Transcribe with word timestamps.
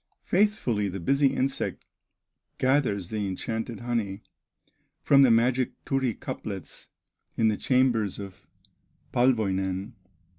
Faithfully 0.25 0.89
the 0.89 0.99
busy 0.99 1.27
insect 1.27 1.85
Gathers 2.57 3.09
the 3.11 3.27
enchanted 3.27 3.81
honey 3.81 4.23
From 5.03 5.21
the 5.21 5.29
magic 5.29 5.73
Turi 5.85 6.17
cuplets 6.17 6.87
In 7.37 7.49
the 7.49 7.55
chambers 7.55 8.17
of 8.17 8.47
Palwoinen. 9.13 9.93